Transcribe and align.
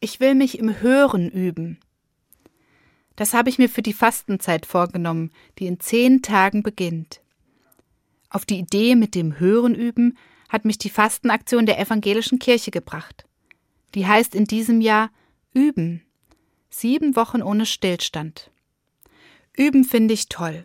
Ich 0.00 0.20
will 0.20 0.34
mich 0.34 0.58
im 0.58 0.80
Hören 0.80 1.28
üben. 1.28 1.80
Das 3.16 3.34
habe 3.34 3.48
ich 3.50 3.58
mir 3.58 3.68
für 3.68 3.82
die 3.82 3.92
Fastenzeit 3.92 4.64
vorgenommen, 4.64 5.32
die 5.58 5.66
in 5.66 5.80
zehn 5.80 6.22
Tagen 6.22 6.62
beginnt. 6.62 7.20
Auf 8.30 8.44
die 8.44 8.58
Idee 8.58 8.94
mit 8.94 9.16
dem 9.16 9.40
Hören 9.40 9.74
üben 9.74 10.16
hat 10.48 10.64
mich 10.64 10.78
die 10.78 10.90
Fastenaktion 10.90 11.66
der 11.66 11.80
evangelischen 11.80 12.38
Kirche 12.38 12.70
gebracht. 12.70 13.26
Die 13.94 14.06
heißt 14.06 14.34
in 14.36 14.44
diesem 14.44 14.80
Jahr 14.80 15.10
Üben. 15.52 16.02
Sieben 16.70 17.16
Wochen 17.16 17.42
ohne 17.42 17.66
Stillstand. 17.66 18.52
Üben 19.56 19.84
finde 19.84 20.14
ich 20.14 20.28
toll, 20.28 20.64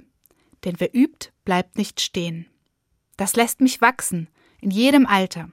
denn 0.63 0.79
wer 0.79 0.93
übt, 0.93 1.31
bleibt 1.45 1.77
nicht 1.77 2.01
stehen. 2.01 2.45
Das 3.17 3.35
lässt 3.35 3.61
mich 3.61 3.81
wachsen, 3.81 4.29
in 4.61 4.69
jedem 4.69 5.07
Alter. 5.07 5.49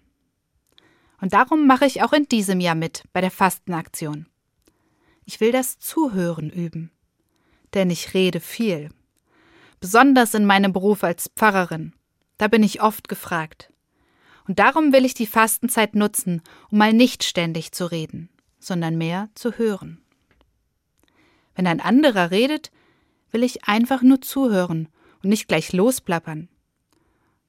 Und 1.21 1.33
darum 1.33 1.67
mache 1.67 1.87
ich 1.87 2.03
auch 2.03 2.13
in 2.13 2.27
diesem 2.27 2.61
Jahr 2.61 2.75
mit 2.75 3.05
bei 3.13 3.21
der 3.21 3.31
Fastenaktion. 3.31 4.27
Ich 5.25 5.41
will 5.41 5.53
das 5.53 5.79
Zuhören 5.79 6.51
üben. 6.51 6.91
Denn 7.75 7.91
ich 7.91 8.15
rede 8.15 8.41
viel. 8.41 8.91
Besonders 9.81 10.35
in 10.35 10.45
meinem 10.45 10.73
Beruf 10.73 11.05
als 11.05 11.31
Pfarrerin. 11.37 11.93
Da 12.39 12.49
bin 12.49 12.63
ich 12.63 12.83
oft 12.83 13.09
gefragt. 13.09 13.73
Und 14.49 14.59
darum 14.59 14.93
will 14.93 15.05
ich 15.05 15.15
die 15.15 15.27
Fastenzeit 15.27 15.95
nutzen, 15.95 16.43
um 16.71 16.79
mal 16.79 16.93
nicht 16.93 17.23
ständig 17.23 17.73
zu 17.73 17.91
reden, 17.91 18.31
sondern 18.59 18.99
mehr 18.99 19.29
zu 19.35 19.59
hören. 19.59 20.01
Wenn 21.55 21.67
ein 21.67 21.81
anderer 21.81 22.31
redet, 22.31 22.73
will 23.31 23.45
ich 23.45 23.69
einfach 23.69 24.03
nur 24.03 24.21
zuhören 24.21 24.89
und 25.23 25.29
nicht 25.29 25.49
gleich 25.49 25.73
losplappern. 25.73 26.49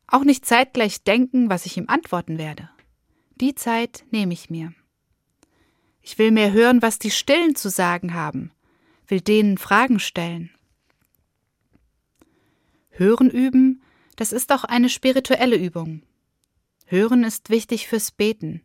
Auch 0.07 0.23
nicht 0.23 0.45
zeitgleich 0.45 1.03
denken, 1.03 1.49
was 1.49 1.65
ich 1.65 1.77
ihm 1.77 1.85
antworten 1.87 2.37
werde. 2.37 2.69
Die 3.41 3.55
Zeit 3.55 4.05
nehme 4.11 4.33
ich 4.33 4.51
mir. 4.51 4.71
Ich 6.03 6.19
will 6.19 6.29
mehr 6.29 6.51
hören, 6.51 6.83
was 6.83 6.99
die 6.99 7.09
Stillen 7.09 7.55
zu 7.55 7.71
sagen 7.71 8.13
haben, 8.13 8.51
will 9.07 9.19
denen 9.19 9.57
Fragen 9.57 9.99
stellen. 9.99 10.51
Hören 12.91 13.31
üben, 13.31 13.81
das 14.15 14.31
ist 14.31 14.51
auch 14.51 14.63
eine 14.63 14.89
spirituelle 14.89 15.55
Übung. 15.55 16.03
Hören 16.85 17.23
ist 17.23 17.49
wichtig 17.49 17.87
fürs 17.87 18.11
Beten. 18.11 18.61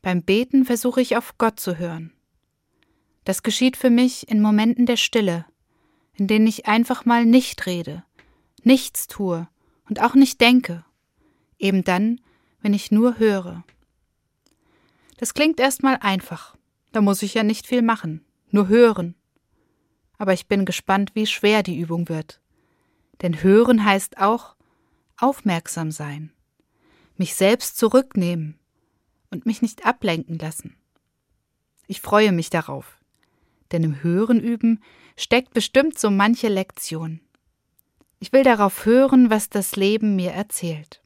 Beim 0.00 0.22
Beten 0.22 0.64
versuche 0.64 1.00
ich 1.00 1.16
auf 1.16 1.36
Gott 1.36 1.58
zu 1.58 1.76
hören. 1.76 2.12
Das 3.24 3.42
geschieht 3.42 3.76
für 3.76 3.90
mich 3.90 4.28
in 4.28 4.40
Momenten 4.40 4.86
der 4.86 4.96
Stille, 4.96 5.44
in 6.14 6.28
denen 6.28 6.46
ich 6.46 6.66
einfach 6.66 7.04
mal 7.04 7.26
nicht 7.26 7.66
rede, 7.66 8.04
nichts 8.62 9.08
tue 9.08 9.48
und 9.88 10.00
auch 10.00 10.14
nicht 10.14 10.40
denke, 10.40 10.84
eben 11.58 11.82
dann, 11.82 12.20
wenn 12.60 12.74
ich 12.74 12.90
nur 12.90 13.18
höre. 13.18 13.64
Das 15.18 15.34
klingt 15.34 15.60
erstmal 15.60 15.96
einfach. 15.96 16.56
Da 16.92 17.00
muss 17.00 17.22
ich 17.22 17.34
ja 17.34 17.42
nicht 17.42 17.66
viel 17.66 17.82
machen, 17.82 18.24
nur 18.50 18.68
hören. 18.68 19.14
Aber 20.18 20.32
ich 20.32 20.46
bin 20.46 20.64
gespannt, 20.64 21.10
wie 21.14 21.26
schwer 21.26 21.62
die 21.62 21.78
Übung 21.78 22.08
wird. 22.08 22.40
Denn 23.22 23.42
hören 23.42 23.84
heißt 23.84 24.18
auch 24.18 24.56
aufmerksam 25.18 25.90
sein, 25.90 26.32
mich 27.16 27.34
selbst 27.34 27.78
zurücknehmen 27.78 28.58
und 29.30 29.46
mich 29.46 29.62
nicht 29.62 29.86
ablenken 29.86 30.38
lassen. 30.38 30.76
Ich 31.86 32.00
freue 32.00 32.32
mich 32.32 32.50
darauf, 32.50 32.98
denn 33.72 33.84
im 33.84 34.02
Hören 34.02 34.40
üben 34.40 34.82
steckt 35.16 35.54
bestimmt 35.54 35.98
so 35.98 36.10
manche 36.10 36.48
Lektion. 36.48 37.20
Ich 38.18 38.32
will 38.32 38.42
darauf 38.42 38.84
hören, 38.84 39.30
was 39.30 39.48
das 39.48 39.76
Leben 39.76 40.16
mir 40.16 40.32
erzählt. 40.32 41.02